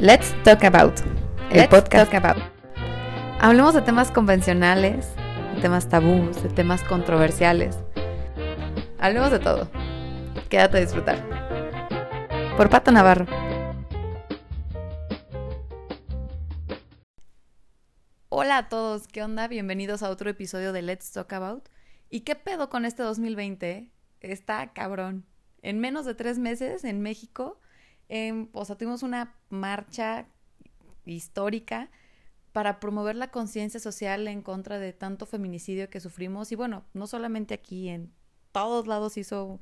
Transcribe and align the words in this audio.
Let's 0.00 0.32
Talk 0.44 0.62
About, 0.62 1.00
el 1.50 1.56
Let's 1.56 1.70
podcast. 1.70 2.12
Talk 2.12 2.24
About. 2.24 2.40
Hablemos 3.40 3.74
de 3.74 3.82
temas 3.82 4.12
convencionales, 4.12 5.08
de 5.56 5.60
temas 5.60 5.88
tabús, 5.88 6.40
de 6.40 6.50
temas 6.50 6.84
controversiales. 6.84 7.76
Hablemos 9.00 9.32
de 9.32 9.40
todo. 9.40 9.68
Quédate 10.48 10.76
a 10.76 10.80
disfrutar. 10.82 11.18
Por 12.56 12.70
Pato 12.70 12.92
Navarro. 12.92 13.26
Hola 18.28 18.58
a 18.58 18.68
todos, 18.68 19.08
¿qué 19.08 19.24
onda? 19.24 19.48
Bienvenidos 19.48 20.04
a 20.04 20.10
otro 20.10 20.30
episodio 20.30 20.72
de 20.72 20.82
Let's 20.82 21.10
Talk 21.10 21.32
About. 21.32 21.68
¿Y 22.08 22.20
qué 22.20 22.36
pedo 22.36 22.70
con 22.70 22.84
este 22.84 23.02
2020? 23.02 23.90
Está 24.20 24.72
cabrón. 24.72 25.26
En 25.60 25.80
menos 25.80 26.06
de 26.06 26.14
tres 26.14 26.38
meses 26.38 26.84
en 26.84 27.02
México, 27.02 27.58
em, 28.08 28.48
o 28.52 28.64
sea, 28.64 28.76
tuvimos 28.76 29.02
una 29.02 29.34
marcha 29.50 30.26
histórica 31.04 31.90
para 32.52 32.80
promover 32.80 33.16
la 33.16 33.30
conciencia 33.30 33.80
social 33.80 34.26
en 34.28 34.42
contra 34.42 34.78
de 34.78 34.92
tanto 34.92 35.26
feminicidio 35.26 35.90
que 35.90 36.00
sufrimos. 36.00 36.50
Y 36.52 36.56
bueno, 36.56 36.84
no 36.94 37.06
solamente 37.06 37.54
aquí, 37.54 37.88
en 37.88 38.12
todos 38.52 38.86
lados 38.86 39.16
hizo 39.16 39.60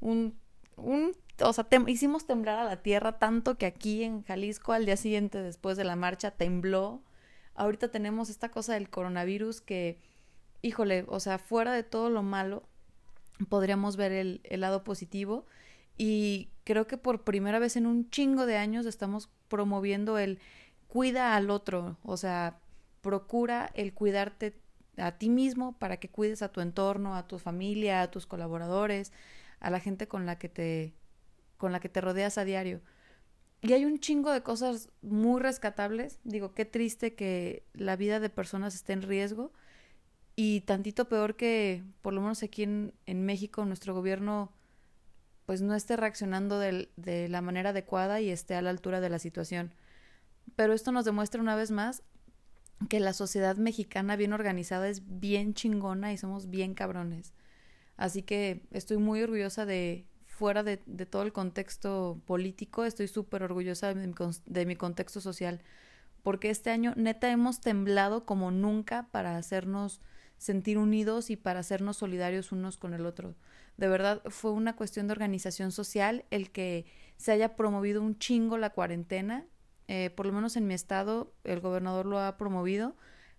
un, 0.00 0.38
un 0.76 1.12
o 1.40 1.52
sea, 1.52 1.66
hicimos 1.86 2.26
temblar 2.26 2.58
a 2.58 2.64
la 2.64 2.82
tierra 2.82 3.18
tanto 3.18 3.56
que 3.58 3.66
aquí 3.66 4.02
en 4.02 4.24
Jalisco 4.24 4.72
al 4.72 4.86
día 4.86 4.96
siguiente 4.96 5.42
después 5.42 5.76
de 5.76 5.84
la 5.84 5.96
marcha 5.96 6.30
tembló. 6.30 7.02
Ahorita 7.54 7.90
tenemos 7.90 8.30
esta 8.30 8.50
cosa 8.50 8.74
del 8.74 8.90
coronavirus 8.90 9.60
que, 9.60 10.00
híjole, 10.62 11.04
o 11.08 11.20
sea, 11.20 11.38
fuera 11.38 11.72
de 11.72 11.82
todo 11.82 12.10
lo 12.10 12.22
malo, 12.22 12.62
podríamos 13.48 13.96
ver 13.96 14.12
el, 14.12 14.40
el 14.44 14.60
lado 14.60 14.84
positivo 14.84 15.46
y 15.96 16.48
creo 16.68 16.86
que 16.86 16.98
por 16.98 17.24
primera 17.24 17.58
vez 17.58 17.76
en 17.76 17.86
un 17.86 18.10
chingo 18.10 18.44
de 18.44 18.58
años 18.58 18.84
estamos 18.84 19.30
promoviendo 19.48 20.18
el 20.18 20.38
cuida 20.86 21.34
al 21.34 21.48
otro, 21.48 21.96
o 22.02 22.18
sea, 22.18 22.60
procura 23.00 23.70
el 23.72 23.94
cuidarte 23.94 24.60
a 24.98 25.12
ti 25.12 25.30
mismo 25.30 25.78
para 25.78 25.96
que 25.96 26.10
cuides 26.10 26.42
a 26.42 26.52
tu 26.52 26.60
entorno, 26.60 27.14
a 27.16 27.26
tu 27.26 27.38
familia, 27.38 28.02
a 28.02 28.10
tus 28.10 28.26
colaboradores, 28.26 29.12
a 29.60 29.70
la 29.70 29.80
gente 29.80 30.08
con 30.08 30.26
la 30.26 30.38
que 30.38 30.50
te 30.50 30.92
con 31.56 31.72
la 31.72 31.80
que 31.80 31.88
te 31.88 32.02
rodeas 32.02 32.36
a 32.36 32.44
diario. 32.44 32.82
Y 33.62 33.72
hay 33.72 33.86
un 33.86 33.98
chingo 33.98 34.30
de 34.30 34.42
cosas 34.42 34.90
muy 35.00 35.40
rescatables. 35.40 36.20
Digo, 36.22 36.52
qué 36.52 36.66
triste 36.66 37.14
que 37.14 37.64
la 37.72 37.96
vida 37.96 38.20
de 38.20 38.28
personas 38.28 38.74
esté 38.74 38.92
en 38.92 39.00
riesgo. 39.00 39.54
Y 40.36 40.60
tantito 40.60 41.08
peor 41.08 41.34
que, 41.34 41.82
por 42.02 42.12
lo 42.12 42.20
menos 42.20 42.42
aquí 42.42 42.64
en, 42.64 42.92
en 43.06 43.24
México, 43.24 43.64
nuestro 43.64 43.94
gobierno 43.94 44.52
pues 45.48 45.62
no 45.62 45.74
esté 45.74 45.96
reaccionando 45.96 46.58
de, 46.58 46.90
de 46.96 47.26
la 47.30 47.40
manera 47.40 47.70
adecuada 47.70 48.20
y 48.20 48.28
esté 48.28 48.54
a 48.54 48.60
la 48.60 48.68
altura 48.68 49.00
de 49.00 49.08
la 49.08 49.18
situación. 49.18 49.72
Pero 50.56 50.74
esto 50.74 50.92
nos 50.92 51.06
demuestra 51.06 51.40
una 51.40 51.56
vez 51.56 51.70
más 51.70 52.02
que 52.90 53.00
la 53.00 53.14
sociedad 53.14 53.56
mexicana 53.56 54.16
bien 54.16 54.34
organizada 54.34 54.90
es 54.90 55.00
bien 55.06 55.54
chingona 55.54 56.12
y 56.12 56.18
somos 56.18 56.50
bien 56.50 56.74
cabrones. 56.74 57.32
Así 57.96 58.22
que 58.22 58.66
estoy 58.72 58.98
muy 58.98 59.22
orgullosa 59.22 59.64
de, 59.64 60.04
fuera 60.26 60.62
de, 60.62 60.82
de 60.84 61.06
todo 61.06 61.22
el 61.22 61.32
contexto 61.32 62.20
político, 62.26 62.84
estoy 62.84 63.08
súper 63.08 63.42
orgullosa 63.42 63.94
de 63.94 64.06
mi, 64.06 64.14
de 64.44 64.66
mi 64.66 64.76
contexto 64.76 65.22
social. 65.22 65.62
Porque 66.22 66.50
este 66.50 66.68
año 66.68 66.92
neta 66.94 67.30
hemos 67.30 67.62
temblado 67.62 68.26
como 68.26 68.50
nunca 68.50 69.08
para 69.12 69.38
hacernos 69.38 70.02
sentir 70.38 70.78
unidos 70.78 71.30
y 71.30 71.36
para 71.36 71.60
hacernos 71.60 71.98
solidarios 71.98 72.52
unos 72.52 72.78
con 72.78 72.94
el 72.94 73.04
otro. 73.04 73.34
De 73.76 73.88
verdad 73.88 74.22
fue 74.26 74.52
una 74.52 74.74
cuestión 74.74 75.06
de 75.06 75.12
organización 75.12 75.70
social 75.72 76.24
el 76.30 76.50
que 76.50 76.86
se 77.16 77.32
haya 77.32 77.56
promovido 77.56 78.02
un 78.02 78.18
chingo 78.18 78.56
la 78.56 78.70
cuarentena. 78.70 79.46
Eh, 79.88 80.10
por 80.10 80.26
lo 80.26 80.32
menos 80.32 80.56
en 80.56 80.66
mi 80.66 80.74
estado 80.74 81.32
el 81.44 81.60
gobernador 81.60 82.06
lo 82.06 82.18
ha 82.18 82.36
promovido, 82.36 82.96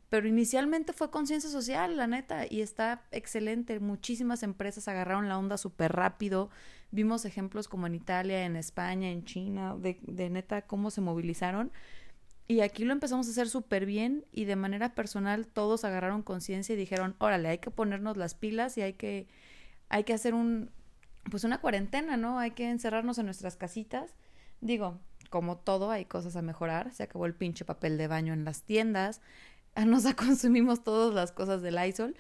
pero 0.10 0.28
inicialmente 0.28 0.94
fue 0.94 1.12
conciencia 1.12 1.50
social, 1.50 1.96
la 1.96 2.08
neta, 2.08 2.46
y 2.50 2.62
está 2.62 3.04
excelente. 3.12 3.80
Muchísimas 3.80 4.42
empresas 4.42 4.88
agarraron 4.88 5.30
la 5.30 5.38
onda 5.38 5.58
súper 5.58 5.92
rápido. 5.92 6.50
Vimos 6.90 7.26
ejemplos 7.26 7.68
como 7.68 7.86
en 7.86 7.94
Italia, 7.94 8.46
en 8.46 8.56
España, 8.56 9.12
en 9.12 9.24
China, 9.26 9.76
de, 9.78 10.00
de 10.02 10.30
neta 10.32 10.64
cómo 10.64 10.90
se 10.90 11.02
movilizaron. 11.02 11.72
Y 12.50 12.62
aquí 12.62 12.84
lo 12.84 12.94
empezamos 12.94 13.28
a 13.28 13.30
hacer 13.30 13.48
súper 13.48 13.86
bien 13.86 14.26
y 14.32 14.46
de 14.46 14.56
manera 14.56 14.96
personal 14.96 15.46
todos 15.46 15.86
agarraron 15.86 16.24
conciencia 16.24 16.74
y 16.74 16.78
dijeron, 16.80 17.16
órale, 17.20 17.48
hay 17.48 17.60
que 17.60 17.70
ponernos 17.70 18.18
las 18.18 18.34
pilas 18.34 18.76
y 18.76 18.82
hay 18.82 18.94
que, 18.94 19.28
hay 19.88 20.04
que 20.04 20.14
hacer 20.14 20.34
un, 20.34 20.72
pues 21.30 21.44
una 21.44 21.62
cuarentena, 21.62 22.18
¿no? 22.18 22.40
Hay 22.40 22.50
que 22.50 22.68
encerrarnos 22.72 23.20
en 23.20 23.26
nuestras 23.26 23.56
casitas. 23.56 24.16
Digo, 24.62 25.00
como 25.30 25.58
todo, 25.58 25.92
hay 25.92 26.06
cosas 26.06 26.36
a 26.38 26.42
mejorar. 26.42 26.92
Se 26.92 27.04
acabó 27.04 27.28
el 27.28 27.36
pinche 27.36 27.66
papel 27.66 28.00
de 28.00 28.08
baño 28.08 28.34
en 28.34 28.46
las 28.46 28.64
tiendas. 28.64 29.22
Nos 29.86 30.12
consumimos 30.16 30.84
todas 30.84 31.14
las 31.14 31.32
cosas 31.32 31.62
del 31.62 31.78
ISOL. 31.78 32.16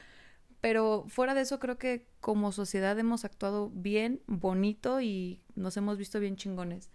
Pero 0.61 1.05
fuera 1.07 1.33
de 1.33 1.41
eso, 1.41 1.57
creo 1.57 1.79
que 1.79 2.05
como 2.19 2.51
sociedad 2.51 2.99
hemos 2.99 3.25
actuado 3.25 3.71
bien, 3.71 4.21
bonito 4.27 5.01
y 5.01 5.41
nos 5.55 5.75
hemos 5.77 5.97
visto 5.97 6.19
bien 6.19 6.35
chingones. 6.35 6.91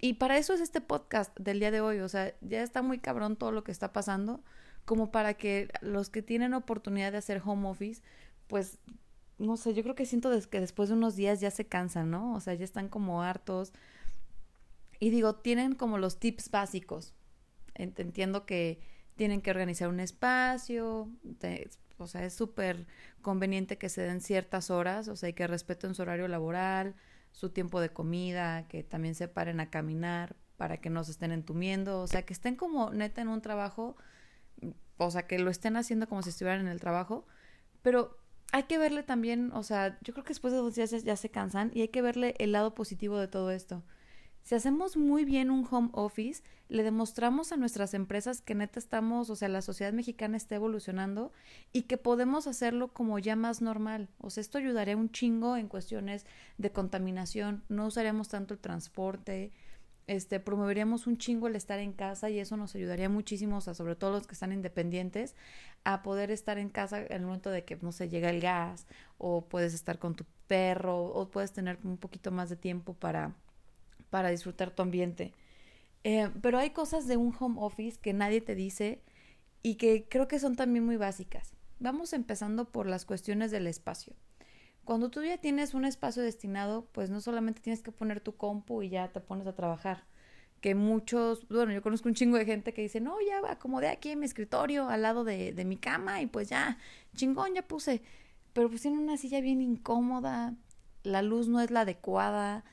Y 0.00 0.14
para 0.14 0.38
eso 0.38 0.54
es 0.54 0.60
este 0.60 0.80
podcast 0.80 1.36
del 1.38 1.60
día 1.60 1.70
de 1.70 1.80
hoy. 1.80 2.00
O 2.00 2.08
sea, 2.08 2.34
ya 2.40 2.62
está 2.62 2.82
muy 2.82 2.98
cabrón 2.98 3.36
todo 3.36 3.52
lo 3.52 3.64
que 3.64 3.72
está 3.72 3.92
pasando, 3.92 4.42
como 4.84 5.10
para 5.10 5.34
que 5.34 5.68
los 5.80 6.08
que 6.08 6.22
tienen 6.22 6.54
oportunidad 6.54 7.12
de 7.12 7.18
hacer 7.18 7.42
home 7.44 7.68
office, 7.68 8.02
pues, 8.46 8.78
no 9.38 9.56
sé, 9.56 9.74
yo 9.74 9.82
creo 9.82 9.94
que 9.94 10.06
siento 10.06 10.30
que 10.48 10.60
después 10.60 10.88
de 10.88 10.94
unos 10.96 11.14
días 11.16 11.40
ya 11.40 11.50
se 11.50 11.66
cansan, 11.66 12.10
¿no? 12.10 12.34
O 12.34 12.40
sea, 12.40 12.54
ya 12.54 12.64
están 12.64 12.88
como 12.88 13.22
hartos. 13.22 13.72
Y 15.00 15.10
digo, 15.10 15.34
tienen 15.36 15.74
como 15.74 15.98
los 15.98 16.18
tips 16.18 16.50
básicos. 16.50 17.14
Entiendo 17.74 18.46
que 18.46 18.80
tienen 19.14 19.40
que 19.40 19.50
organizar 19.50 19.88
un 19.88 20.00
espacio, 20.00 21.08
te, 21.38 21.68
o 21.98 22.06
sea, 22.06 22.24
es 22.24 22.34
súper 22.34 22.86
conveniente 23.22 23.78
que 23.78 23.88
se 23.88 24.02
den 24.02 24.20
ciertas 24.20 24.70
horas, 24.70 25.08
o 25.08 25.16
sea, 25.16 25.28
y 25.28 25.32
que 25.32 25.46
respeten 25.46 25.94
su 25.94 26.02
horario 26.02 26.28
laboral, 26.28 26.94
su 27.38 27.50
tiempo 27.50 27.80
de 27.80 27.90
comida, 27.90 28.66
que 28.66 28.82
también 28.82 29.14
se 29.14 29.28
paren 29.28 29.60
a 29.60 29.70
caminar 29.70 30.34
para 30.56 30.78
que 30.78 30.90
no 30.90 31.04
se 31.04 31.12
estén 31.12 31.30
entumiendo, 31.30 32.00
o 32.00 32.06
sea, 32.08 32.22
que 32.22 32.32
estén 32.32 32.56
como 32.56 32.90
neta 32.90 33.22
en 33.22 33.28
un 33.28 33.40
trabajo, 33.40 33.96
o 34.96 35.08
sea, 35.12 35.28
que 35.28 35.38
lo 35.38 35.48
estén 35.48 35.76
haciendo 35.76 36.08
como 36.08 36.22
si 36.22 36.30
estuvieran 36.30 36.62
en 36.62 36.66
el 36.66 36.80
trabajo, 36.80 37.28
pero 37.80 38.18
hay 38.50 38.64
que 38.64 38.76
verle 38.76 39.04
también, 39.04 39.52
o 39.52 39.62
sea, 39.62 40.00
yo 40.02 40.14
creo 40.14 40.24
que 40.24 40.30
después 40.30 40.52
de 40.52 40.58
dos 40.58 40.74
días 40.74 40.90
ya, 40.90 40.98
ya 40.98 41.14
se 41.14 41.30
cansan 41.30 41.70
y 41.72 41.82
hay 41.82 41.88
que 41.88 42.02
verle 42.02 42.34
el 42.40 42.50
lado 42.50 42.74
positivo 42.74 43.18
de 43.18 43.28
todo 43.28 43.52
esto. 43.52 43.84
Si 44.48 44.54
hacemos 44.54 44.96
muy 44.96 45.26
bien 45.26 45.50
un 45.50 45.68
home 45.70 45.90
office, 45.92 46.42
le 46.70 46.82
demostramos 46.82 47.52
a 47.52 47.58
nuestras 47.58 47.92
empresas 47.92 48.40
que 48.40 48.54
neta 48.54 48.78
estamos, 48.78 49.28
o 49.28 49.36
sea, 49.36 49.50
la 49.50 49.60
sociedad 49.60 49.92
mexicana 49.92 50.38
está 50.38 50.54
evolucionando 50.54 51.34
y 51.70 51.82
que 51.82 51.98
podemos 51.98 52.46
hacerlo 52.46 52.88
como 52.88 53.18
ya 53.18 53.36
más 53.36 53.60
normal. 53.60 54.08
O 54.16 54.30
sea, 54.30 54.40
esto 54.40 54.56
ayudaría 54.56 54.96
un 54.96 55.10
chingo 55.10 55.58
en 55.58 55.68
cuestiones 55.68 56.24
de 56.56 56.72
contaminación, 56.72 57.62
no 57.68 57.84
usaríamos 57.84 58.30
tanto 58.30 58.54
el 58.54 58.60
transporte, 58.60 59.52
este, 60.06 60.40
promoveríamos 60.40 61.06
un 61.06 61.18
chingo 61.18 61.46
el 61.48 61.54
estar 61.54 61.78
en 61.78 61.92
casa 61.92 62.30
y 62.30 62.38
eso 62.38 62.56
nos 62.56 62.74
ayudaría 62.74 63.10
muchísimo, 63.10 63.58
o 63.58 63.60
sea, 63.60 63.74
sobre 63.74 63.96
todo 63.96 64.12
los 64.12 64.26
que 64.26 64.32
están 64.32 64.52
independientes, 64.52 65.36
a 65.84 66.02
poder 66.02 66.30
estar 66.30 66.56
en 66.56 66.70
casa 66.70 67.02
en 67.02 67.12
el 67.12 67.26
momento 67.26 67.50
de 67.50 67.66
que, 67.66 67.76
no 67.82 67.92
sé, 67.92 68.08
llega 68.08 68.30
el 68.30 68.40
gas 68.40 68.86
o 69.18 69.44
puedes 69.44 69.74
estar 69.74 69.98
con 69.98 70.14
tu 70.14 70.24
perro 70.46 71.04
o 71.04 71.30
puedes 71.30 71.52
tener 71.52 71.78
un 71.84 71.98
poquito 71.98 72.30
más 72.30 72.48
de 72.48 72.56
tiempo 72.56 72.94
para 72.94 73.34
para 74.10 74.30
disfrutar 74.30 74.70
tu 74.70 74.82
ambiente. 74.82 75.32
Eh, 76.04 76.30
pero 76.42 76.58
hay 76.58 76.70
cosas 76.70 77.06
de 77.06 77.16
un 77.16 77.34
home 77.38 77.56
office 77.58 77.98
que 78.00 78.12
nadie 78.12 78.40
te 78.40 78.54
dice 78.54 79.02
y 79.62 79.74
que 79.74 80.08
creo 80.08 80.28
que 80.28 80.38
son 80.38 80.56
también 80.56 80.84
muy 80.84 80.96
básicas. 80.96 81.52
Vamos 81.80 82.12
empezando 82.12 82.66
por 82.66 82.86
las 82.86 83.04
cuestiones 83.04 83.50
del 83.50 83.66
espacio. 83.66 84.14
Cuando 84.84 85.10
tú 85.10 85.22
ya 85.22 85.36
tienes 85.38 85.74
un 85.74 85.84
espacio 85.84 86.22
destinado, 86.22 86.88
pues 86.92 87.10
no 87.10 87.20
solamente 87.20 87.60
tienes 87.60 87.82
que 87.82 87.92
poner 87.92 88.20
tu 88.20 88.36
compu 88.36 88.82
y 88.82 88.88
ya 88.88 89.08
te 89.08 89.20
pones 89.20 89.46
a 89.46 89.54
trabajar. 89.54 90.04
Que 90.60 90.74
muchos, 90.74 91.46
bueno, 91.48 91.72
yo 91.72 91.82
conozco 91.82 92.08
un 92.08 92.14
chingo 92.14 92.38
de 92.38 92.46
gente 92.46 92.72
que 92.72 92.82
dice, 92.82 93.00
no, 93.00 93.16
ya 93.20 93.40
acomodé 93.50 93.88
aquí 93.88 94.10
en 94.10 94.20
mi 94.20 94.26
escritorio 94.26 94.88
al 94.88 95.02
lado 95.02 95.24
de, 95.24 95.52
de 95.52 95.64
mi 95.64 95.76
cama 95.76 96.22
y 96.22 96.26
pues 96.26 96.48
ya, 96.48 96.78
chingón, 97.14 97.54
ya 97.54 97.62
puse. 97.62 98.02
Pero 98.54 98.70
pues 98.70 98.82
tienen 98.82 99.00
una 99.00 99.18
silla 99.18 99.40
bien 99.40 99.60
incómoda, 99.60 100.54
la 101.02 101.22
luz 101.22 101.48
no 101.48 101.60
es 101.60 101.70
la 101.70 101.82
adecuada, 101.82 102.64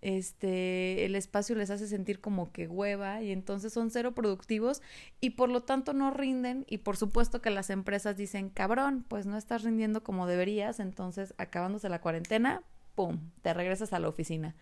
este, 0.00 1.04
el 1.04 1.14
espacio 1.14 1.56
les 1.56 1.70
hace 1.70 1.86
sentir 1.86 2.20
como 2.20 2.52
que 2.52 2.66
hueva 2.68 3.22
y 3.22 3.32
entonces 3.32 3.72
son 3.72 3.90
cero 3.90 4.12
productivos 4.14 4.82
y 5.20 5.30
por 5.30 5.48
lo 5.48 5.62
tanto 5.62 5.92
no 5.92 6.10
rinden 6.10 6.64
y 6.68 6.78
por 6.78 6.96
supuesto 6.96 7.40
que 7.40 7.50
las 7.50 7.70
empresas 7.70 8.16
dicen, 8.16 8.50
cabrón, 8.50 9.04
pues 9.08 9.26
no 9.26 9.36
estás 9.36 9.62
rindiendo 9.62 10.02
como 10.02 10.26
deberías, 10.26 10.80
entonces 10.80 11.34
acabándose 11.38 11.88
la 11.88 12.00
cuarentena, 12.00 12.62
¡pum!, 12.94 13.18
te 13.42 13.54
regresas 13.54 13.92
a 13.92 13.98
la 13.98 14.08
oficina. 14.08 14.54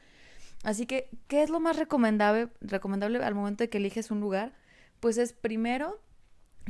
Así 0.62 0.86
que, 0.86 1.08
¿qué 1.28 1.42
es 1.42 1.50
lo 1.50 1.60
más 1.60 1.76
recomendable, 1.76 2.48
recomendable 2.60 3.18
al 3.18 3.34
momento 3.34 3.64
de 3.64 3.68
que 3.68 3.78
eliges 3.78 4.10
un 4.10 4.20
lugar? 4.20 4.54
Pues 5.00 5.18
es 5.18 5.32
primero, 5.32 6.00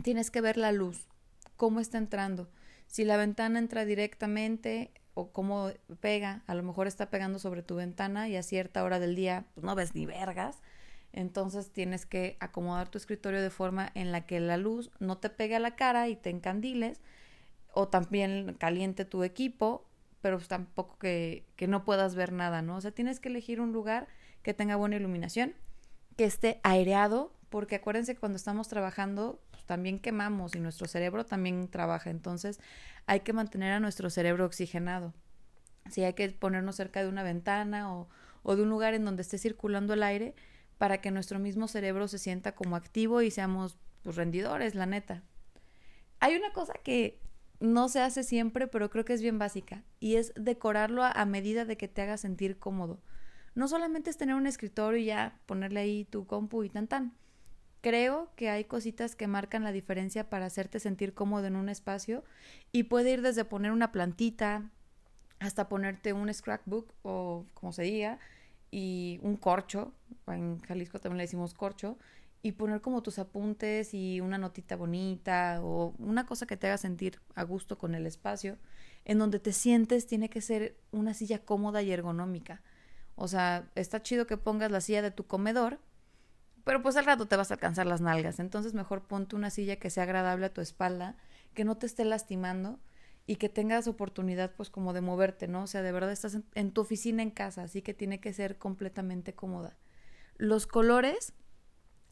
tienes 0.02 0.30
que 0.30 0.40
ver 0.40 0.56
la 0.56 0.72
luz, 0.72 1.06
cómo 1.56 1.80
está 1.80 1.98
entrando. 1.98 2.48
Si 2.86 3.04
la 3.04 3.16
ventana 3.16 3.58
entra 3.58 3.84
directamente, 3.84 4.90
o 5.16 5.32
cómo 5.32 5.70
pega, 6.00 6.42
a 6.46 6.54
lo 6.54 6.62
mejor 6.62 6.86
está 6.86 7.08
pegando 7.08 7.38
sobre 7.38 7.62
tu 7.62 7.74
ventana 7.74 8.28
y 8.28 8.36
a 8.36 8.42
cierta 8.42 8.84
hora 8.84 9.00
del 9.00 9.16
día 9.16 9.46
pues 9.54 9.64
no 9.64 9.74
ves 9.74 9.94
ni 9.94 10.04
vergas. 10.04 10.58
Entonces 11.14 11.72
tienes 11.72 12.04
que 12.04 12.36
acomodar 12.38 12.90
tu 12.90 12.98
escritorio 12.98 13.40
de 13.40 13.48
forma 13.48 13.90
en 13.94 14.12
la 14.12 14.26
que 14.26 14.38
la 14.40 14.58
luz 14.58 14.90
no 15.00 15.16
te 15.16 15.30
pegue 15.30 15.56
a 15.56 15.58
la 15.58 15.74
cara 15.74 16.08
y 16.08 16.16
te 16.16 16.28
encandiles, 16.28 17.00
o 17.72 17.88
también 17.88 18.56
caliente 18.58 19.06
tu 19.06 19.24
equipo, 19.24 19.88
pero 20.20 20.36
pues 20.36 20.48
tampoco 20.48 20.98
que, 20.98 21.46
que 21.56 21.66
no 21.66 21.82
puedas 21.82 22.14
ver 22.14 22.32
nada, 22.32 22.60
¿no? 22.60 22.76
O 22.76 22.80
sea, 22.82 22.90
tienes 22.90 23.18
que 23.18 23.30
elegir 23.30 23.58
un 23.58 23.72
lugar 23.72 24.08
que 24.42 24.52
tenga 24.52 24.76
buena 24.76 24.96
iluminación, 24.96 25.54
que 26.18 26.24
esté 26.24 26.60
aireado, 26.62 27.32
porque 27.48 27.76
acuérdense 27.76 28.12
que 28.12 28.20
cuando 28.20 28.36
estamos 28.36 28.68
trabajando 28.68 29.40
también 29.66 29.98
quemamos 29.98 30.54
y 30.54 30.60
nuestro 30.60 30.86
cerebro 30.86 31.26
también 31.26 31.68
trabaja, 31.68 32.10
entonces 32.10 32.60
hay 33.06 33.20
que 33.20 33.32
mantener 33.32 33.72
a 33.72 33.80
nuestro 33.80 34.10
cerebro 34.10 34.46
oxigenado. 34.46 35.12
Si 35.90 36.02
hay 36.02 36.14
que 36.14 36.28
ponernos 36.30 36.76
cerca 36.76 37.02
de 37.02 37.08
una 37.08 37.22
ventana 37.22 37.94
o, 37.94 38.08
o 38.42 38.56
de 38.56 38.62
un 38.62 38.70
lugar 38.70 38.94
en 38.94 39.04
donde 39.04 39.22
esté 39.22 39.38
circulando 39.38 39.94
el 39.94 40.02
aire 40.02 40.34
para 40.78 41.00
que 41.00 41.10
nuestro 41.10 41.38
mismo 41.38 41.68
cerebro 41.68 42.08
se 42.08 42.18
sienta 42.18 42.54
como 42.54 42.76
activo 42.76 43.22
y 43.22 43.30
seamos 43.30 43.78
pues, 44.02 44.16
rendidores, 44.16 44.74
la 44.74 44.86
neta. 44.86 45.22
Hay 46.20 46.36
una 46.36 46.52
cosa 46.52 46.74
que 46.82 47.20
no 47.60 47.88
se 47.88 48.00
hace 48.00 48.22
siempre, 48.22 48.66
pero 48.66 48.90
creo 48.90 49.04
que 49.04 49.14
es 49.14 49.22
bien 49.22 49.38
básica, 49.38 49.82
y 49.98 50.16
es 50.16 50.32
decorarlo 50.36 51.02
a, 51.02 51.10
a 51.10 51.24
medida 51.24 51.64
de 51.64 51.76
que 51.76 51.88
te 51.88 52.02
haga 52.02 52.16
sentir 52.16 52.58
cómodo. 52.58 53.00
No 53.54 53.68
solamente 53.68 54.10
es 54.10 54.18
tener 54.18 54.34
un 54.34 54.46
escritorio 54.46 55.00
y 55.00 55.06
ya 55.06 55.40
ponerle 55.46 55.80
ahí 55.80 56.04
tu 56.04 56.26
compu 56.26 56.62
y 56.64 56.68
tan 56.68 56.86
tan. 56.86 57.14
Creo 57.86 58.32
que 58.34 58.50
hay 58.50 58.64
cositas 58.64 59.14
que 59.14 59.28
marcan 59.28 59.62
la 59.62 59.70
diferencia 59.70 60.28
para 60.28 60.46
hacerte 60.46 60.80
sentir 60.80 61.14
cómodo 61.14 61.46
en 61.46 61.54
un 61.54 61.68
espacio 61.68 62.24
y 62.72 62.82
puede 62.82 63.12
ir 63.12 63.22
desde 63.22 63.44
poner 63.44 63.70
una 63.70 63.92
plantita 63.92 64.72
hasta 65.38 65.68
ponerte 65.68 66.12
un 66.12 66.34
scrapbook 66.34 66.92
o 67.02 67.46
como 67.54 67.72
se 67.72 67.84
diga 67.84 68.18
y 68.72 69.20
un 69.22 69.36
corcho, 69.36 69.92
en 70.26 70.58
Jalisco 70.62 70.98
también 70.98 71.18
le 71.18 71.22
decimos 71.22 71.54
corcho, 71.54 71.96
y 72.42 72.50
poner 72.50 72.80
como 72.80 73.04
tus 73.04 73.20
apuntes 73.20 73.94
y 73.94 74.20
una 74.20 74.36
notita 74.36 74.74
bonita 74.74 75.60
o 75.62 75.94
una 76.00 76.26
cosa 76.26 76.44
que 76.44 76.56
te 76.56 76.66
haga 76.66 76.78
sentir 76.78 77.20
a 77.36 77.44
gusto 77.44 77.78
con 77.78 77.94
el 77.94 78.04
espacio. 78.04 78.58
En 79.04 79.20
donde 79.20 79.38
te 79.38 79.52
sientes 79.52 80.08
tiene 80.08 80.28
que 80.28 80.40
ser 80.40 80.76
una 80.90 81.14
silla 81.14 81.38
cómoda 81.38 81.82
y 81.82 81.92
ergonómica. 81.92 82.62
O 83.14 83.28
sea, 83.28 83.70
está 83.76 84.02
chido 84.02 84.26
que 84.26 84.36
pongas 84.36 84.72
la 84.72 84.80
silla 84.80 85.02
de 85.02 85.12
tu 85.12 85.28
comedor, 85.28 85.78
pero 86.66 86.82
pues 86.82 86.96
al 86.96 87.04
rato 87.04 87.26
te 87.26 87.36
vas 87.36 87.52
a 87.52 87.54
alcanzar 87.54 87.86
las 87.86 88.00
nalgas. 88.00 88.40
Entonces 88.40 88.74
mejor 88.74 89.02
ponte 89.02 89.36
una 89.36 89.50
silla 89.50 89.76
que 89.76 89.88
sea 89.88 90.02
agradable 90.02 90.46
a 90.46 90.52
tu 90.52 90.60
espalda, 90.60 91.14
que 91.54 91.64
no 91.64 91.76
te 91.76 91.86
esté 91.86 92.04
lastimando 92.04 92.80
y 93.24 93.36
que 93.36 93.48
tengas 93.48 93.86
oportunidad 93.86 94.50
pues 94.56 94.68
como 94.68 94.92
de 94.92 95.00
moverte, 95.00 95.46
¿no? 95.46 95.62
O 95.62 95.66
sea, 95.68 95.82
de 95.82 95.92
verdad 95.92 96.10
estás 96.10 96.38
en, 96.56 96.72
tu 96.72 96.80
oficina 96.80 97.22
en 97.22 97.30
casa, 97.30 97.62
así 97.62 97.82
que 97.82 97.94
tiene 97.94 98.18
que 98.18 98.32
ser 98.32 98.58
completamente 98.58 99.32
cómoda. 99.32 99.76
Los 100.38 100.66
colores 100.66 101.34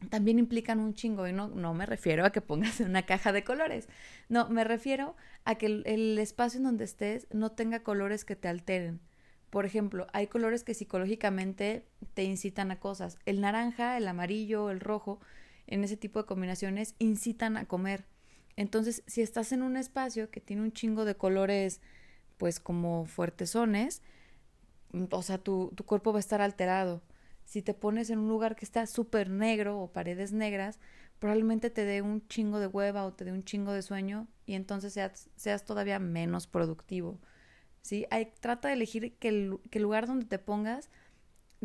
también 0.09 0.39
implican 0.39 0.79
un 0.79 0.93
chingo 0.93 1.27
y 1.27 1.33
no, 1.33 1.49
no 1.49 1.73
me 1.73 1.85
refiero 1.85 2.23
a 2.23 2.31
que 2.31 2.39
pongas 2.39 2.79
una 2.79 3.05
caja 3.05 3.33
de 3.33 3.43
colores, 3.43 3.89
no, 4.29 4.47
me 4.47 4.63
refiero 4.63 5.17
a 5.43 5.55
que 5.55 5.65
el, 5.65 6.17
espacio 6.17 6.59
en 6.59 6.63
donde 6.63 6.85
estés 6.85 7.27
no 7.29 7.51
tenga 7.51 7.83
colores 7.83 8.23
que 8.23 8.37
te 8.37 8.47
alteren. 8.47 9.01
Por 9.49 9.65
ejemplo, 9.65 10.07
hay 10.13 10.27
colores 10.27 10.63
que 10.63 10.73
psicológicamente 10.73 11.85
te 12.15 12.23
incitan 12.23 12.71
a 12.71 12.79
cosas. 12.79 13.19
El 13.25 13.41
naranja, 13.41 13.97
el 13.97 14.07
amarillo, 14.07 14.71
el 14.71 14.79
rojo, 14.79 15.19
en 15.67 15.83
ese 15.83 15.97
tipo 15.97 16.19
de 16.19 16.25
combinaciones 16.25 16.95
incitan 16.97 17.57
a 17.57 17.65
comer 17.65 18.05
entonces, 18.55 19.03
si 19.05 19.21
estás 19.21 19.51
en 19.51 19.61
un 19.61 19.77
espacio 19.77 20.29
que 20.29 20.41
tiene 20.41 20.61
un 20.61 20.71
chingo 20.71 21.05
de 21.05 21.15
colores, 21.15 21.81
pues 22.37 22.59
como 22.59 23.05
fuertesones, 23.05 24.01
o 25.11 25.21
sea, 25.21 25.37
tu, 25.37 25.71
tu 25.75 25.85
cuerpo 25.85 26.13
va 26.13 26.19
a 26.19 26.21
estar 26.21 26.41
alterado. 26.41 27.01
Si 27.43 27.61
te 27.61 27.73
pones 27.73 28.09
en 28.09 28.19
un 28.19 28.29
lugar 28.29 28.55
que 28.55 28.65
está 28.65 28.87
súper 28.87 29.29
negro 29.29 29.79
o 29.79 29.91
paredes 29.91 30.31
negras, 30.31 30.79
probablemente 31.19 31.69
te 31.69 31.85
dé 31.85 32.01
un 32.01 32.27
chingo 32.27 32.59
de 32.59 32.67
hueva 32.67 33.05
o 33.05 33.13
te 33.13 33.25
dé 33.25 33.31
un 33.31 33.43
chingo 33.43 33.73
de 33.73 33.81
sueño 33.81 34.27
y 34.45 34.53
entonces 34.55 34.93
seas, 34.93 35.29
seas 35.35 35.65
todavía 35.65 35.99
menos 35.99 36.47
productivo. 36.47 37.19
¿Sí? 37.81 38.07
Hay, 38.09 38.31
trata 38.39 38.69
de 38.69 38.75
elegir 38.75 39.15
que 39.17 39.27
el, 39.29 39.59
que 39.69 39.77
el 39.77 39.83
lugar 39.83 40.07
donde 40.07 40.25
te 40.25 40.39
pongas 40.39 40.89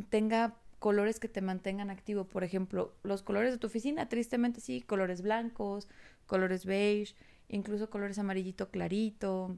tenga 0.03 0.57
colores 0.79 1.21
que 1.21 1.29
te 1.29 1.41
mantengan 1.41 1.91
activo. 1.91 2.25
Por 2.25 2.45
ejemplo, 2.45 2.95
los 3.03 3.23
colores 3.23 3.53
de 3.53 3.59
tu 3.59 3.69
oficina, 3.69 4.09
tristemente 4.09 4.61
sí, 4.61 4.81
colores 4.81 5.23
blancos, 5.23 5.89
colores 6.27 6.65
beige, 6.65 7.15
incluso 7.49 7.91
colores 7.91 8.19
amarillito 8.19 8.71
clarito, 8.71 9.57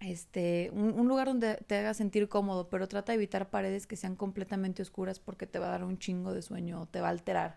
este, 0.00 0.70
un, 0.72 1.08
lugar 1.08 1.26
donde 1.26 1.56
te 1.66 1.78
haga 1.78 1.94
sentir 1.94 2.28
cómodo, 2.28 2.68
pero 2.68 2.86
trata 2.86 3.12
de 3.12 3.16
evitar 3.16 3.50
paredes 3.50 3.86
que 3.86 3.96
sean 3.96 4.14
completamente 4.14 4.82
oscuras 4.82 5.18
porque 5.18 5.46
te 5.46 5.58
va 5.58 5.68
a 5.68 5.70
dar 5.70 5.84
un 5.84 5.98
chingo 5.98 6.34
de 6.34 6.42
sueño 6.42 6.86
te 6.90 7.00
va 7.00 7.08
a 7.08 7.10
alterar. 7.10 7.56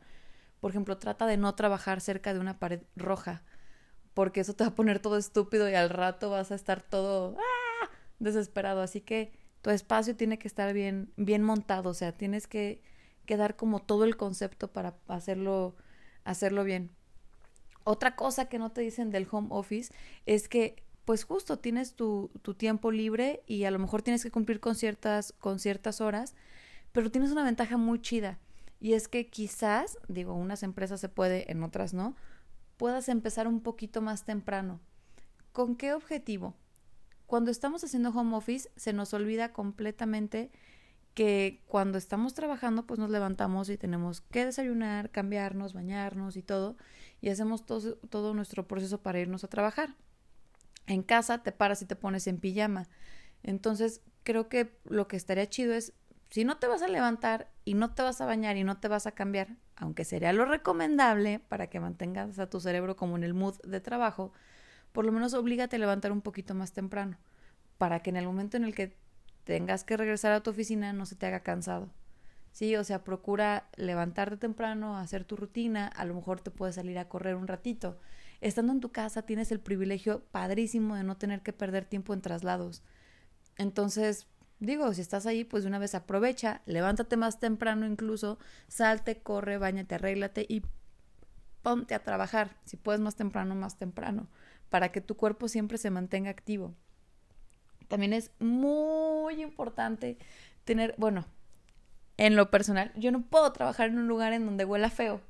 Por 0.62 0.72
ejemplo, 0.72 0.98
trata 0.98 1.26
de 1.26 1.38
no 1.38 1.54
trabajar 1.56 2.02
cerca 2.02 2.34
de 2.34 2.40
una 2.40 2.60
pared 2.60 2.82
roja, 2.96 3.44
porque 4.14 4.42
eso 4.42 4.54
te 4.54 4.64
va 4.64 4.70
a 4.72 4.76
poner 4.76 5.00
todo 5.00 5.18
estúpido 5.18 5.70
y 5.70 5.76
al 5.76 5.90
rato 5.90 6.30
vas 6.30 6.52
a 6.52 6.56
estar 6.56 6.82
todo 6.82 7.36
¡ah! 7.38 7.90
desesperado. 8.20 8.82
Así 8.82 9.02
que 9.02 9.32
tu 9.62 9.70
espacio 9.70 10.16
tiene 10.16 10.40
que 10.40 10.48
estar 10.48 10.74
bien, 10.74 11.12
bien 11.18 11.44
montado, 11.44 11.90
o 11.90 11.94
sea, 11.94 12.12
tienes 12.12 12.48
que, 12.48 12.82
que 13.26 13.38
dar 13.38 13.56
como 13.56 13.80
todo 13.82 14.04
el 14.04 14.18
concepto 14.18 14.72
para 14.72 14.96
hacerlo, 15.08 15.76
hacerlo 16.24 16.64
bien. 16.64 16.92
Otra 17.84 18.16
cosa 18.16 18.50
que 18.50 18.60
no 18.60 18.72
te 18.72 18.82
dicen 18.82 19.10
del 19.10 19.28
home 19.30 19.48
office 19.52 19.94
es 20.26 20.48
que 20.48 20.84
pues 21.06 21.24
justo 21.24 21.58
tienes 21.58 21.96
tu, 21.96 22.30
tu 22.44 22.54
tiempo 22.54 22.92
libre 22.92 23.42
y 23.48 23.64
a 23.64 23.72
lo 23.72 23.80
mejor 23.80 24.04
tienes 24.04 24.22
que 24.22 24.30
cumplir 24.30 24.60
con 24.60 24.76
ciertas, 24.76 25.34
con 25.40 25.58
ciertas 25.58 26.02
horas, 26.02 26.36
pero 26.92 27.10
tienes 27.10 27.32
una 27.32 27.44
ventaja 27.44 27.78
muy 27.78 28.00
chida 28.00 28.38
y 28.80 28.94
es 28.94 29.08
que 29.08 29.28
quizás, 29.30 29.98
digo, 30.08 30.34
unas 30.34 30.64
empresas 30.64 31.02
se 31.02 31.10
puede, 31.10 31.52
en 31.52 31.64
otras 31.64 31.94
no, 31.94 32.16
puedas 32.78 33.10
empezar 33.10 33.48
un 33.48 33.62
poquito 33.62 34.02
más 34.02 34.24
temprano. 34.24 34.80
¿Con 35.52 35.76
qué 35.76 35.94
objetivo? 35.94 36.56
Cuando 37.30 37.52
estamos 37.52 37.84
haciendo 37.84 38.10
home 38.10 38.36
office 38.36 38.72
se 38.76 38.92
nos 38.92 39.14
olvida 39.14 39.54
completamente 39.54 40.50
que 41.14 41.62
cuando 41.68 42.00
estamos 42.00 42.34
trabajando 42.34 42.88
pues 42.88 43.00
nos 43.00 43.12
levantamos 43.12 43.70
y 43.70 43.78
tenemos 43.78 44.22
que 44.22 44.46
desayunar, 44.46 45.12
cambiarnos, 45.12 45.74
bañarnos 45.74 46.38
y 46.38 46.42
todo 46.42 46.76
y 47.22 47.30
hacemos 47.30 47.68
todo, 47.68 48.34
nuestro 48.34 48.68
proceso 48.68 49.04
para 49.04 49.20
irnos 49.20 49.44
a 49.44 49.48
trabajar. 49.48 49.96
En 50.88 51.04
casa 51.04 51.44
te 51.44 51.52
paras 51.52 51.84
y 51.84 51.86
te 51.86 51.96
pones 51.96 52.26
en 52.26 52.40
pijama. 52.40 52.88
Entonces, 53.44 54.02
creo 54.24 54.50
que 54.50 54.76
lo 54.86 55.08
que 55.08 55.16
estaría 55.16 55.48
chido 55.48 55.76
es, 55.76 55.94
si 56.32 56.46
no 56.46 56.58
te 56.58 56.66
vas 56.66 56.82
a 56.82 56.88
levantar 56.88 57.52
y 57.64 57.76
no 57.76 57.94
te 57.94 58.02
vas 58.02 58.22
a 58.22 58.26
bañar 58.26 58.58
y 58.58 58.64
no 58.64 58.80
te 58.80 58.88
vas 58.88 59.06
a 59.06 59.12
cambiar, 59.12 59.56
aunque 59.76 60.04
sería 60.04 60.34
lo 60.34 60.46
recomendable 60.46 61.38
para 61.38 61.68
que 61.68 61.80
mantengas 61.80 62.40
a 62.40 62.50
tu 62.50 62.60
cerebro 62.60 62.96
como 62.96 63.18
en 63.18 63.24
el 63.24 63.36
mood 63.36 63.62
de 63.62 63.82
trabajo, 63.82 64.34
por 64.92 65.06
lo 65.06 65.12
menos 65.12 65.34
oblígate 65.34 65.76
a 65.76 65.80
levantar 65.80 66.12
un 66.12 66.22
poquito 66.22 66.54
más 66.56 66.74
temprano, 66.74 67.18
para 67.78 68.02
que 68.02 68.10
en 68.10 68.18
el 68.18 68.26
momento 68.26 68.58
en 68.58 68.64
el 68.64 68.76
que 68.76 68.98
tengas 69.44 69.84
que 69.84 69.98
regresar 69.98 70.32
a 70.32 70.42
tu 70.42 70.52
oficina 70.52 70.94
no 70.94 71.06
se 71.06 71.16
te 71.16 71.26
haga 71.26 71.42
cansado. 71.42 71.90
Sí, 72.52 72.76
o 72.76 72.84
sea, 72.84 73.04
procura 73.04 73.70
levantarte 73.78 74.38
temprano, 74.38 74.98
hacer 74.98 75.24
tu 75.24 75.36
rutina, 75.36 75.88
a 75.88 76.06
lo 76.06 76.16
mejor 76.16 76.42
te 76.42 76.52
puedes 76.52 76.76
salir 76.76 76.98
a 76.98 77.08
correr 77.08 77.36
un 77.36 77.48
ratito. 77.48 78.00
Estando 78.42 78.74
en 78.74 78.80
tu 78.80 78.92
casa 78.92 79.22
tienes 79.22 79.52
el 79.52 79.60
privilegio 79.60 80.24
padrísimo 80.32 80.96
de 80.96 81.04
no 81.04 81.18
tener 81.18 81.42
que 81.42 81.54
perder 81.54 81.86
tiempo 81.86 82.14
en 82.14 82.22
traslados. 82.22 82.84
Entonces, 83.58 84.28
digo, 84.60 84.94
si 84.94 85.02
estás 85.02 85.26
ahí, 85.26 85.44
pues 85.44 85.64
de 85.64 85.70
una 85.70 85.80
vez 85.80 85.96
aprovecha, 85.96 86.62
levántate 86.66 87.18
más 87.18 87.40
temprano 87.40 87.86
incluso, 87.86 88.40
salte, 88.68 89.22
corre, 89.22 89.58
bañate, 89.58 89.96
arréglate 89.96 90.46
y 90.48 90.64
ponte 91.62 91.94
a 91.96 92.04
trabajar. 92.04 92.56
Si 92.66 92.78
puedes 92.78 93.02
más 93.02 93.16
temprano, 93.16 93.56
más 93.56 93.78
temprano, 93.78 94.28
para 94.70 94.92
que 94.92 95.02
tu 95.02 95.18
cuerpo 95.18 95.48
siempre 95.48 95.78
se 95.78 95.90
mantenga 95.90 96.30
activo. 96.30 96.74
También 97.88 98.14
es 98.14 98.32
muy 98.40 99.42
importante 99.42 100.18
tener, 100.64 100.96
bueno, 100.98 101.26
en 102.18 102.36
lo 102.36 102.52
personal, 102.52 102.92
yo 102.96 103.12
no 103.12 103.22
puedo 103.22 103.52
trabajar 103.54 103.90
en 103.90 103.98
un 103.98 104.08
lugar 104.08 104.34
en 104.34 104.46
donde 104.46 104.66
huela 104.66 104.90
feo. 104.90 105.22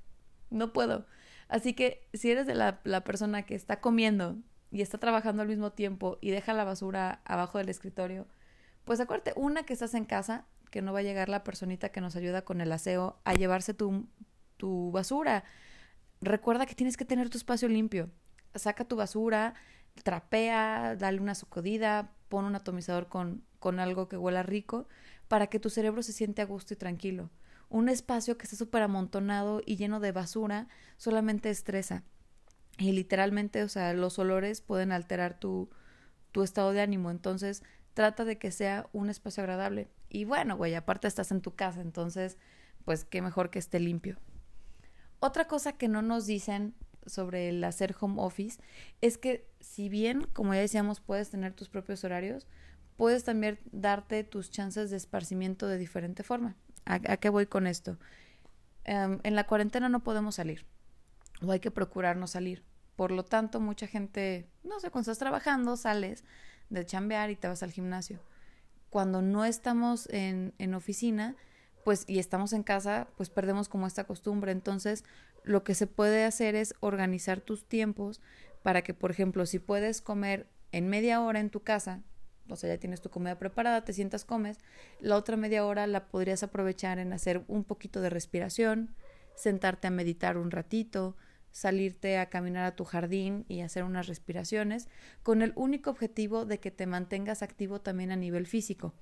No 0.50 0.74
puedo. 0.74 1.06
Así 1.48 1.74
que 1.74 2.08
si 2.14 2.32
eres 2.32 2.48
de 2.48 2.56
la, 2.56 3.04
persona 3.04 3.44
que 3.44 3.56
está 3.56 3.80
comiendo 3.80 4.38
y 4.72 4.82
está 4.82 4.98
trabajando 4.98 5.42
al 5.42 5.48
mismo 5.48 5.72
tiempo 5.72 6.18
y 6.20 6.32
deja 6.32 6.54
la 6.54 6.64
basura 6.64 7.22
abajo 7.26 7.58
del 7.58 7.70
escritorio, 7.70 8.28
pues 8.86 9.00
acuérdate, 9.00 9.34
una 9.36 9.64
que 9.64 9.74
estás 9.74 9.94
en 9.94 10.06
casa, 10.06 10.46
que 10.72 10.82
no 10.82 10.92
va 10.92 11.00
a 11.00 11.04
llegar 11.04 11.30
la 11.30 11.44
personita 11.44 11.90
que 11.90 12.02
nos 12.02 12.16
ayuda 12.16 12.44
con 12.44 12.60
el 12.60 12.72
aseo 12.72 13.20
a 13.24 13.34
llevarse 13.34 13.74
tu, 13.74 14.08
tu 14.58 14.92
basura. 14.92 15.44
Recuerda 16.22 16.66
que 16.66 16.76
tienes 16.76 16.98
que 16.98 17.06
tener 17.06 17.30
tu 17.30 17.38
espacio 17.38 17.68
limpio. 17.68 18.10
Saca 18.56 18.86
tu 18.86 18.96
basura, 18.96 19.54
trapea, 20.04 20.96
dale 20.96 21.20
una 21.20 21.36
sacudida, 21.36 22.12
pon 22.30 22.46
un 22.46 22.56
atomizador 22.56 23.08
con, 23.08 23.44
con 23.60 23.80
algo 23.80 24.08
que 24.08 24.18
huela 24.18 24.44
rico 24.44 24.88
para 25.28 25.48
que 25.48 25.60
tu 25.60 25.70
cerebro 25.70 26.04
se 26.04 26.14
siente 26.14 26.42
a 26.42 26.46
gusto 26.46 26.74
y 26.74 26.78
tranquilo. 26.78 27.30
Un 27.70 27.88
espacio 27.90 28.38
que 28.38 28.46
está 28.46 28.56
súper 28.56 28.82
amontonado 28.82 29.62
y 29.66 29.76
lleno 29.76 30.00
de 30.00 30.12
basura 30.12 30.68
solamente 30.98 31.50
estresa. 31.50 32.04
Y 32.78 32.94
literalmente, 32.94 33.64
o 33.64 33.70
sea, 33.70 33.94
los 33.94 34.18
olores 34.18 34.62
pueden 34.62 34.92
alterar 34.92 35.40
tu, 35.40 35.70
tu 36.32 36.44
estado 36.44 36.72
de 36.72 36.82
ánimo. 36.82 37.12
Entonces, 37.12 37.64
trata 37.94 38.26
de 38.26 38.38
que 38.38 38.52
sea 38.52 38.88
un 38.94 39.10
espacio 39.10 39.44
agradable. 39.44 39.90
Y 40.10 40.26
bueno, 40.26 40.58
güey, 40.58 40.74
aparte 40.74 41.08
estás 41.08 41.32
en 41.32 41.42
tu 41.42 41.56
casa, 41.56 41.82
entonces, 41.82 42.38
pues 42.86 43.06
qué 43.06 43.22
mejor 43.22 43.50
que 43.52 43.60
esté 43.60 43.80
limpio. 43.80 44.18
Otra 45.20 45.46
cosa 45.48 45.74
que 45.74 45.88
no 45.88 46.02
nos 46.02 46.26
dicen 46.26 46.74
sobre 47.10 47.50
el 47.50 47.64
hacer 47.64 47.96
home 48.00 48.22
office 48.22 48.62
es 49.02 49.18
que 49.18 49.48
si 49.60 49.90
bien, 49.90 50.28
como 50.34 50.54
ya 50.54 50.62
decíamos, 50.62 51.00
puedes 51.00 51.30
tener 51.30 51.54
tus 51.54 51.70
propios 51.70 52.04
horarios, 52.04 52.48
puedes 52.98 53.24
también 53.24 53.60
darte 53.72 54.24
tus 54.24 54.52
chances 54.52 54.90
de 54.90 54.98
esparcimiento 54.98 55.68
de 55.68 55.78
diferente 55.78 56.24
forma. 56.24 56.56
¿A, 56.86 57.18
qué 57.18 57.30
voy 57.30 57.46
con 57.46 57.68
esto? 57.68 57.98
Em, 58.84 59.20
en 59.24 59.36
la 59.36 59.46
cuarentena 59.46 59.90
no 59.90 60.02
podemos 60.02 60.36
salir 60.36 60.66
o 61.42 61.52
hay 61.52 61.60
que 61.60 61.72
procurar 61.72 62.18
no 62.18 62.28
salir. 62.28 62.64
Por 62.96 63.12
lo 63.12 63.24
tanto, 63.24 63.60
mucha 63.60 63.88
gente, 63.88 64.50
no 64.64 64.80
sé, 64.80 64.90
cuando 64.90 65.12
estás 65.12 65.20
trabajando, 65.20 65.78
sales 65.78 66.24
de 66.70 66.86
chambear 66.86 67.30
y 67.30 67.36
te 67.36 67.48
vas 67.48 67.64
al 67.64 67.72
gimnasio. 67.72 68.20
Cuando 68.90 69.22
no 69.22 69.46
estamos 69.46 70.10
en, 70.10 70.54
en 70.58 70.74
oficina, 70.74 71.36
pues 71.90 72.06
y 72.06 72.20
estamos 72.20 72.54
en 72.54 72.62
casa, 72.62 73.08
pues 73.18 73.32
perdemos 73.32 73.68
como 73.68 73.88
esta 73.88 74.04
costumbre. 74.04 74.52
Entonces, 74.52 75.04
lo 75.44 75.64
que 75.64 75.74
se 75.74 75.88
puede 75.88 76.24
hacer 76.24 76.54
es 76.54 76.76
organizar 76.82 77.42
tus 77.42 77.68
tiempos 77.68 78.22
para 78.62 78.84
que, 78.84 78.94
por 78.94 79.10
ejemplo, 79.10 79.48
si 79.48 79.58
puedes 79.58 80.00
comer 80.00 80.46
en 80.72 80.88
media 80.88 81.20
hora 81.20 81.40
en 81.40 81.50
tu 81.50 81.64
casa, 81.64 82.04
o 82.48 82.56
sea, 82.56 82.70
ya 82.70 82.80
tienes 82.80 83.02
tu 83.02 83.10
comida 83.10 83.40
preparada, 83.40 83.86
te 83.86 83.94
sientas, 83.94 84.24
comes, 84.24 84.60
la 85.00 85.16
otra 85.16 85.36
media 85.36 85.66
hora 85.66 85.88
la 85.88 86.10
podrías 86.10 86.44
aprovechar 86.44 87.00
en 87.00 87.12
hacer 87.12 87.44
un 87.48 87.64
poquito 87.64 88.02
de 88.02 88.12
respiración, 88.12 88.94
sentarte 89.34 89.88
a 89.88 89.90
meditar 89.90 90.38
un 90.38 90.52
ratito, 90.52 91.18
salirte 91.50 92.20
a 92.20 92.30
caminar 92.30 92.66
a 92.66 92.76
tu 92.76 92.84
jardín 92.84 93.46
y 93.48 93.62
hacer 93.62 93.84
unas 93.84 94.06
respiraciones, 94.06 94.90
con 95.24 95.42
el 95.42 95.54
único 95.56 95.90
objetivo 95.90 96.46
de 96.46 96.60
que 96.60 96.70
te 96.70 96.86
mantengas 96.86 97.42
activo 97.42 97.82
también 97.82 98.12
a 98.12 98.16
nivel 98.16 98.46
físico. 98.46 98.94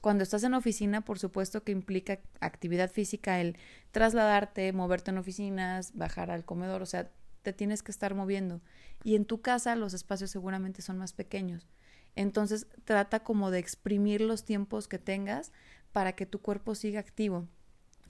Cuando 0.00 0.22
estás 0.22 0.42
en 0.44 0.54
oficina, 0.54 1.02
por 1.02 1.18
supuesto 1.18 1.62
que 1.62 1.72
implica 1.72 2.20
actividad 2.40 2.90
física 2.90 3.40
el 3.40 3.56
trasladarte, 3.90 4.72
moverte 4.72 5.10
en 5.10 5.18
oficinas, 5.18 5.94
bajar 5.94 6.30
al 6.30 6.44
comedor, 6.44 6.80
o 6.80 6.86
sea, 6.86 7.10
te 7.42 7.52
tienes 7.52 7.82
que 7.82 7.92
estar 7.92 8.14
moviendo. 8.14 8.60
Y 9.04 9.14
en 9.14 9.24
tu 9.26 9.40
casa 9.40 9.76
los 9.76 9.92
espacios 9.94 10.30
seguramente 10.30 10.82
son 10.82 10.98
más 10.98 11.12
pequeños. 11.12 11.68
Entonces 12.16 12.66
trata 12.84 13.20
como 13.20 13.50
de 13.50 13.58
exprimir 13.58 14.20
los 14.20 14.44
tiempos 14.44 14.88
que 14.88 14.98
tengas 14.98 15.52
para 15.92 16.14
que 16.14 16.26
tu 16.26 16.40
cuerpo 16.40 16.74
siga 16.74 17.00
activo. 17.00 17.46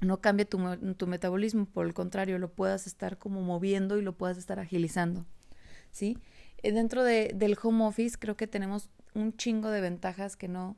No 0.00 0.20
cambie 0.20 0.46
tu, 0.46 0.58
tu 0.94 1.06
metabolismo, 1.06 1.66
por 1.66 1.86
el 1.86 1.92
contrario, 1.92 2.38
lo 2.38 2.52
puedas 2.52 2.86
estar 2.86 3.18
como 3.18 3.42
moviendo 3.42 3.98
y 3.98 4.02
lo 4.02 4.16
puedas 4.16 4.38
estar 4.38 4.58
agilizando. 4.58 5.26
¿Sí? 5.90 6.16
Eh, 6.62 6.72
dentro 6.72 7.04
de, 7.04 7.32
del 7.34 7.56
home 7.60 7.84
office 7.84 8.16
creo 8.18 8.36
que 8.36 8.46
tenemos 8.46 8.90
un 9.14 9.36
chingo 9.36 9.70
de 9.70 9.80
ventajas 9.80 10.36
que 10.36 10.48
no, 10.48 10.76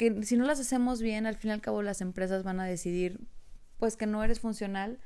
que 0.00 0.22
si 0.22 0.38
no 0.38 0.46
las 0.46 0.58
hacemos 0.58 1.02
bien, 1.02 1.26
al 1.26 1.36
fin 1.36 1.50
y 1.50 1.52
al 1.52 1.60
cabo 1.60 1.82
las 1.82 2.00
empresas 2.00 2.42
van 2.42 2.58
a 2.58 2.64
decidir 2.64 3.20
pues 3.76 3.98
que 3.98 4.06
no 4.06 4.24
eres 4.24 4.40
funcional 4.40 4.98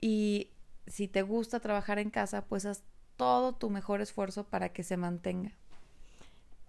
y 0.00 0.48
si 0.86 1.08
te 1.08 1.20
gusta 1.20 1.60
trabajar 1.60 1.98
en 1.98 2.08
casa, 2.08 2.46
pues 2.46 2.64
haz 2.64 2.84
todo 3.18 3.54
tu 3.54 3.68
mejor 3.68 4.00
esfuerzo 4.00 4.44
para 4.44 4.70
que 4.70 4.82
se 4.82 4.96
mantenga. 4.96 5.52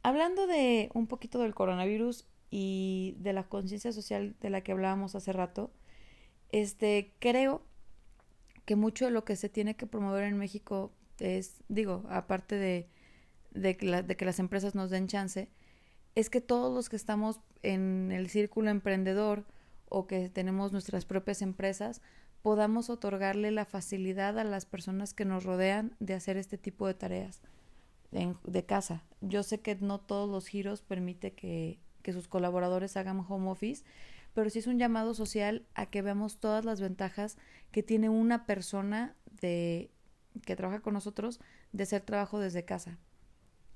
Hablando 0.04 0.48
de 0.48 0.90
un 0.94 1.08
poquito 1.08 1.40
del 1.40 1.56
coronavirus 1.56 2.26
y 2.52 3.16
de 3.20 3.32
la 3.32 3.44
conciencia 3.44 3.94
social 3.94 4.36
de 4.42 4.50
la 4.50 4.60
que 4.60 4.74
hablábamos 4.74 5.16
hace 5.16 5.32
rato, 5.32 5.72
este 6.52 7.14
creo 7.20 7.64
que 8.66 8.76
mucho 8.76 9.06
de 9.06 9.12
lo 9.12 9.24
que 9.24 9.38
se 9.38 9.48
tiene 9.48 9.78
que 9.78 9.88
promover 9.88 10.26
en 10.26 10.38
México 10.38 10.92
es, 11.20 11.64
digo, 11.70 12.04
aparte 12.10 12.56
de, 12.58 12.90
de, 13.52 14.04
de 14.06 14.18
que 14.18 14.26
las 14.26 14.40
empresas 14.40 14.76
nos 14.76 14.90
den 14.90 15.08
chance, 15.08 15.48
es 16.16 16.30
que 16.30 16.42
todos 16.42 16.74
los 16.74 16.90
que 16.90 16.96
estamos 16.96 17.42
en 17.62 18.12
el 18.12 18.30
círculo 18.30 18.70
emprendedor 18.70 19.46
o 19.90 20.08
que 20.08 20.30
tenemos 20.30 20.72
nuestras 20.72 21.06
propias 21.06 21.42
empresas, 21.42 22.02
podamos 22.42 22.90
otorgarle 22.90 23.52
la 23.52 23.66
facilidad 23.66 24.38
a 24.40 24.44
las 24.44 24.66
personas 24.66 25.14
que 25.14 25.26
nos 25.26 25.44
rodean 25.44 25.96
de 26.00 26.14
hacer 26.14 26.38
este 26.38 26.58
tipo 26.58 26.88
de 26.88 26.94
tareas 26.94 27.42
de, 28.12 28.66
casa. 28.66 29.04
Yo 29.22 29.44
sé 29.44 29.60
que 29.60 29.76
no 29.76 30.00
todos 30.00 30.30
los 30.30 30.48
giros 30.48 30.82
permite 30.82 31.34
que, 31.34 31.80
que 32.02 32.14
sus 32.14 32.28
colaboradores 32.28 32.96
hagan 32.98 33.26
home 33.28 33.50
office, 33.50 33.84
pero 34.34 34.50
sí 34.50 34.60
es 34.60 34.68
un 34.68 34.80
llamado 34.80 35.14
social 35.14 35.66
a 35.74 35.88
que 35.88 36.02
veamos 36.02 36.40
todas 36.40 36.66
las 36.66 36.80
ventajas 36.80 37.38
que 37.72 37.84
tiene 37.84 38.10
una 38.10 38.46
persona 38.46 39.16
de 39.42 39.92
que 40.46 40.56
trabaja 40.56 40.82
con 40.82 40.94
nosotros 40.94 41.40
de 41.72 41.84
hacer 41.84 42.02
trabajo 42.02 42.40
desde 42.40 42.64
casa. 42.64 42.98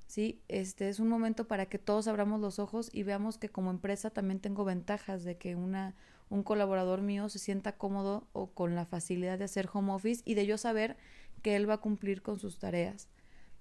¿Sí? 0.10 0.42
Este 0.48 0.90
es 0.90 1.00
un 1.00 1.08
momento 1.08 1.48
para 1.48 1.68
que 1.68 1.78
todos 1.78 2.08
abramos 2.08 2.42
los 2.42 2.58
ojos 2.58 2.90
y 2.92 3.04
veamos 3.04 3.38
que 3.38 3.50
como 3.50 3.70
empresa 3.70 4.10
también 4.10 4.40
tengo 4.40 4.66
ventajas 4.66 5.24
de 5.24 5.38
que 5.38 5.56
una, 5.56 5.96
un 6.30 6.42
colaborador 6.42 7.02
mío 7.02 7.30
se 7.30 7.38
sienta 7.38 7.78
cómodo 7.78 8.28
o 8.34 8.52
con 8.52 8.74
la 8.74 8.86
facilidad 8.88 9.38
de 9.38 9.46
hacer 9.46 9.70
home 9.72 9.94
office 9.94 10.24
y 10.26 10.34
de 10.34 10.48
yo 10.48 10.58
saber 10.58 10.98
que 11.44 11.56
él 11.56 11.70
va 11.70 11.76
a 11.76 11.82
cumplir 11.82 12.24
con 12.24 12.40
sus 12.40 12.58
tareas. 12.58 13.08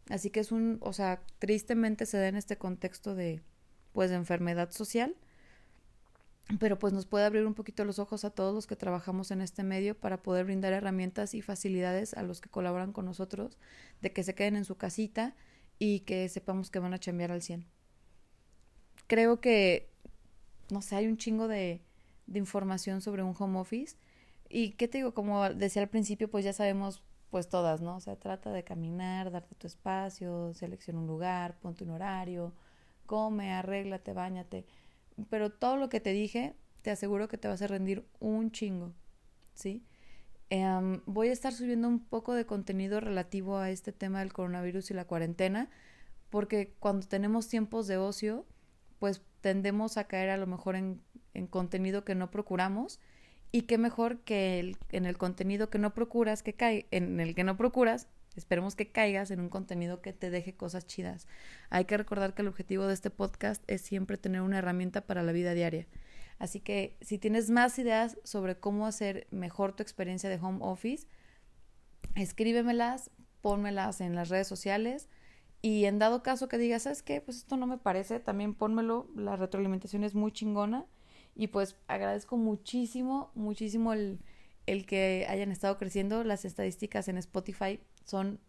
Así 0.09 0.31
que 0.31 0.41
es 0.41 0.51
un, 0.51 0.79
o 0.81 0.95
sea, 0.95 1.21
tristemente 1.39 2.07
se 2.07 2.17
da 2.17 2.29
en 2.29 2.37
este 2.37 2.57
contexto 2.57 3.15
de, 3.15 3.43
pues, 3.93 4.11
enfermedad 4.11 4.71
social, 4.71 5.15
pero 6.59 6.79
pues 6.79 6.95
nos 6.95 7.05
puede 7.05 7.27
abrir 7.27 7.47
un 7.47 7.53
poquito 7.53 7.85
los 7.85 7.99
ojos 7.99 8.25
a 8.25 8.31
todos 8.31 8.55
los 8.55 8.67
que 8.67 8.75
trabajamos 8.75 9.31
en 9.33 9.43
este 9.43 9.65
medio 9.65 9.95
para 9.95 10.23
poder 10.23 10.47
brindar 10.47 10.73
herramientas 10.73 11.35
y 11.35 11.43
facilidades 11.43 12.15
a 12.15 12.23
los 12.23 12.41
que 12.41 12.49
colaboran 12.49 12.95
con 12.95 13.05
nosotros, 13.05 13.59
de 14.01 14.15
que 14.15 14.23
se 14.23 14.35
queden 14.35 14.57
en 14.57 14.65
su 14.65 14.79
casita 14.79 15.37
y 15.79 16.01
que 16.01 16.29
sepamos 16.29 16.71
que 16.71 16.79
van 16.79 16.95
a 16.95 16.99
chambear 16.99 17.31
al 17.31 17.43
100. 17.43 17.67
Creo 19.07 19.41
que, 19.41 19.91
no 20.71 20.83
sé, 20.83 20.97
hay 20.97 21.07
un 21.07 21.17
chingo 21.17 21.49
de, 21.49 21.83
información 22.35 23.01
sobre 23.01 23.23
un 23.23 23.35
home 23.39 23.59
office. 23.59 23.97
Y 24.51 24.73
qué 24.73 24.89
te 24.89 24.99
digo, 24.99 25.15
como 25.15 25.49
decía 25.51 25.83
al 25.83 25.89
principio, 25.89 26.31
pues 26.31 26.45
ya 26.45 26.53
sabemos 26.53 27.03
pues 27.31 27.49
todas, 27.49 27.81
¿no? 27.81 27.97
O 27.97 28.01
sea, 28.01 28.17
trata 28.17 28.53
de 28.53 28.65
caminar, 28.65 29.31
darte 29.31 29.55
tu 29.55 29.67
espacio, 29.67 30.55
selecciona 30.55 31.01
un 31.01 31.07
lugar, 31.07 31.59
ponte 31.61 31.85
un 31.85 31.91
horario, 31.91 32.55
come, 33.07 33.53
arréglate, 33.53 34.13
bañate. 34.13 34.67
Pero 35.31 35.51
todo 35.51 35.77
lo 35.77 35.89
que 35.89 36.01
te 36.01 36.13
dije, 36.13 36.55
te 36.83 36.91
aseguro 36.91 37.29
que 37.29 37.39
te 37.39 37.49
vas 37.49 37.61
a 37.63 37.67
rendir 37.67 38.07
un 38.21 38.51
chingo, 38.51 38.93
¿sí? 39.55 39.83
Em, 40.51 41.03
voy 41.05 41.29
a 41.29 41.33
estar 41.33 41.53
subiendo 41.53 41.89
un 41.89 42.01
poco 42.01 42.33
de 42.35 42.47
contenido 42.47 43.01
relativo 43.01 43.59
a 43.59 43.71
este 43.71 43.93
tema 43.93 44.21
del 44.21 44.33
coronavirus 44.33 44.91
y 44.91 44.95
la 44.95 45.05
cuarentena, 45.05 45.69
porque 46.31 46.73
cuando 46.81 47.07
tenemos 47.07 47.49
tiempos 47.49 47.87
de 47.87 47.99
ocio, 47.99 48.47
pues 48.99 49.23
tendemos 49.43 49.99
a 49.99 50.05
caer 50.05 50.31
a 50.31 50.37
lo 50.39 50.47
mejor 50.47 50.77
en, 50.77 51.01
en 51.35 51.47
contenido 51.47 52.05
que 52.05 52.15
no 52.15 52.31
procuramos 52.31 52.99
y 53.53 53.63
qué 53.63 53.79
mejor 53.79 54.21
que 54.21 54.75
en 54.91 55.07
el 55.07 55.19
contenido 55.19 55.71
que 55.71 55.79
no 55.79 55.95
procuras 55.95 56.43
que 56.43 56.55
cae 56.55 56.87
en 56.91 57.21
el 57.21 57.35
que 57.35 57.45
no 57.45 57.57
procuras 57.57 58.09
esperemos 58.37 58.77
que 58.77 58.91
caigas 58.91 59.31
en 59.31 59.41
un 59.41 59.49
contenido 59.49 60.01
que 60.01 60.13
te 60.13 60.31
deje 60.31 60.55
cosas 60.55 60.87
chidas. 60.87 61.27
Hay 61.71 61.87
que 61.87 61.97
recordar 61.97 62.35
que 62.35 62.43
el 62.43 62.49
objetivo 62.49 62.87
de 62.87 62.95
este 62.95 63.11
podcast 63.11 63.63
es 63.67 63.83
siempre 63.83 64.17
tener 64.17 64.43
una 64.43 64.59
herramienta 64.59 65.01
para 65.03 65.23
la 65.23 65.33
vida 65.33 65.55
diaria 65.55 65.87
Así 66.39 66.61
que 66.61 66.97
si 67.01 67.19
tienes 67.19 67.51
más 67.51 67.79
ideas 67.79 68.19
sobre 68.25 68.59
cómo 68.59 68.87
hacer 68.87 69.27
mejor 69.31 69.75
tu 69.75 69.83
experiencia 69.83 70.31
de 70.31 70.37
home 70.37 70.59
office, 70.61 71.07
escríbemelas, 72.15 73.11
pónmelas 73.41 74.01
en 74.01 74.15
las 74.15 74.29
redes 74.29 74.47
sociales 74.47 75.09
y 75.61 75.87
en 75.87 75.99
dado 75.99 76.23
caso 76.23 76.49
que 76.49 76.59
digas, 76.59 76.83
¿sabes 76.83 77.03
qué? 77.03 77.21
Pues 77.21 77.39
esto 77.39 77.57
no 77.57 77.67
me 77.67 77.79
parece, 77.79 78.21
también 78.21 78.55
pónmelo, 78.55 79.09
la 79.17 79.37
retroalimentación 79.37 80.05
es 80.05 80.15
muy 80.15 80.33
chingona 80.33 80.87
y 81.35 81.49
pues 81.49 81.77
agradezco 81.89 82.37
muchísimo, 82.37 83.31
muchísimo 83.35 83.93
el, 83.93 84.21
el 84.67 84.87
que 84.87 85.27
hayan 85.29 85.51
estado 85.51 85.77
creciendo. 85.79 86.25
Las 86.25 86.45
estadísticas 86.45 87.09
en 87.09 87.19
Spotify 87.19 87.81
son 88.05 88.41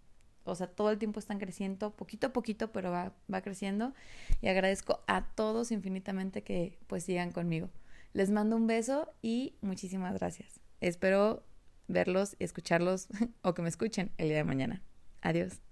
o 0.49 0.55
sea, 0.55 0.67
todo 0.67 0.91
el 0.91 0.97
tiempo 0.97 1.19
están 1.19 1.39
creciendo, 1.39 1.91
poquito 1.91 2.27
a 2.27 2.33
poquito, 2.33 2.71
pero 2.71 2.91
va, 2.91 3.13
va 3.31 3.41
creciendo. 3.41 3.93
Y 4.41 4.47
agradezco 4.47 5.01
a 5.07 5.25
todos 5.35 5.71
infinitamente 5.71 6.43
que 6.43 6.77
pues 6.87 7.03
sigan 7.03 7.31
conmigo. 7.31 7.69
Les 8.13 8.31
mando 8.31 8.55
un 8.55 8.67
beso 8.67 9.11
y 9.21 9.55
muchísimas 9.61 10.13
gracias. 10.15 10.59
Espero 10.81 11.43
verlos 11.87 12.35
y 12.39 12.43
escucharlos 12.43 13.07
o 13.41 13.53
que 13.53 13.61
me 13.61 13.69
escuchen 13.69 14.11
el 14.17 14.29
día 14.29 14.37
de 14.37 14.43
mañana. 14.43 14.81
Adiós. 15.21 15.68